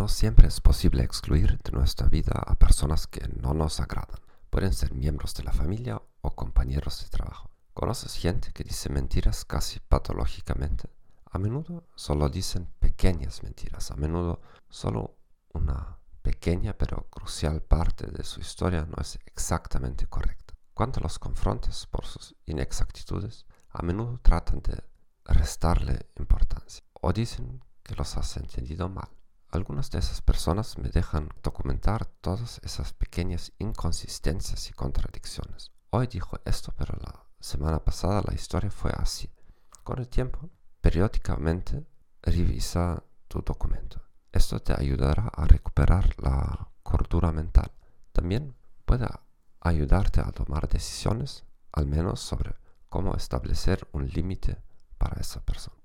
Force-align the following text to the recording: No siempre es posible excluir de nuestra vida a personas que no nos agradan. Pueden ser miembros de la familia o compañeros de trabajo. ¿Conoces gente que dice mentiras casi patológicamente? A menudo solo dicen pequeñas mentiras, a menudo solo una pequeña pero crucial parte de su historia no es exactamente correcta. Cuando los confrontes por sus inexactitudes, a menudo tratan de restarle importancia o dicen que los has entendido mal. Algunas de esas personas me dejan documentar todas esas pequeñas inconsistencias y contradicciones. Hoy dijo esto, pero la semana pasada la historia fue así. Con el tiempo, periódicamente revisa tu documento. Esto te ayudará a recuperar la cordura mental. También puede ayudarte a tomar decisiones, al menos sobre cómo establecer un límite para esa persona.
No 0.00 0.08
siempre 0.08 0.48
es 0.48 0.62
posible 0.62 1.02
excluir 1.02 1.58
de 1.58 1.72
nuestra 1.72 2.08
vida 2.08 2.32
a 2.32 2.54
personas 2.58 3.06
que 3.06 3.28
no 3.42 3.52
nos 3.52 3.80
agradan. 3.80 4.18
Pueden 4.48 4.72
ser 4.72 4.94
miembros 4.94 5.34
de 5.34 5.44
la 5.44 5.52
familia 5.52 6.00
o 6.22 6.30
compañeros 6.30 7.02
de 7.02 7.10
trabajo. 7.10 7.50
¿Conoces 7.74 8.14
gente 8.14 8.50
que 8.54 8.64
dice 8.64 8.88
mentiras 8.88 9.44
casi 9.44 9.78
patológicamente? 9.78 10.88
A 11.26 11.38
menudo 11.38 11.84
solo 11.96 12.30
dicen 12.30 12.66
pequeñas 12.78 13.42
mentiras, 13.42 13.90
a 13.90 13.96
menudo 13.96 14.40
solo 14.70 15.18
una 15.52 15.98
pequeña 16.22 16.72
pero 16.78 17.06
crucial 17.10 17.60
parte 17.60 18.06
de 18.06 18.24
su 18.24 18.40
historia 18.40 18.86
no 18.86 19.02
es 19.02 19.18
exactamente 19.26 20.06
correcta. 20.06 20.54
Cuando 20.72 21.00
los 21.00 21.18
confrontes 21.18 21.84
por 21.84 22.06
sus 22.06 22.34
inexactitudes, 22.46 23.44
a 23.68 23.82
menudo 23.82 24.18
tratan 24.22 24.62
de 24.62 24.82
restarle 25.26 26.08
importancia 26.18 26.82
o 27.02 27.12
dicen 27.12 27.62
que 27.82 27.94
los 27.94 28.16
has 28.16 28.38
entendido 28.38 28.88
mal. 28.88 29.10
Algunas 29.52 29.90
de 29.90 29.98
esas 29.98 30.22
personas 30.22 30.78
me 30.78 30.90
dejan 30.90 31.28
documentar 31.42 32.06
todas 32.06 32.60
esas 32.62 32.92
pequeñas 32.92 33.52
inconsistencias 33.58 34.70
y 34.70 34.72
contradicciones. 34.72 35.72
Hoy 35.90 36.06
dijo 36.06 36.38
esto, 36.44 36.72
pero 36.76 36.96
la 37.00 37.26
semana 37.40 37.84
pasada 37.84 38.22
la 38.24 38.32
historia 38.32 38.70
fue 38.70 38.92
así. 38.96 39.28
Con 39.82 39.98
el 39.98 40.08
tiempo, 40.08 40.50
periódicamente 40.80 41.84
revisa 42.22 43.02
tu 43.26 43.42
documento. 43.42 44.00
Esto 44.30 44.60
te 44.60 44.72
ayudará 44.72 45.32
a 45.34 45.44
recuperar 45.46 46.14
la 46.22 46.68
cordura 46.84 47.32
mental. 47.32 47.72
También 48.12 48.54
puede 48.84 49.08
ayudarte 49.60 50.20
a 50.20 50.30
tomar 50.30 50.68
decisiones, 50.68 51.44
al 51.72 51.86
menos 51.86 52.20
sobre 52.20 52.54
cómo 52.88 53.16
establecer 53.16 53.88
un 53.90 54.06
límite 54.06 54.62
para 54.96 55.20
esa 55.20 55.44
persona. 55.44 55.79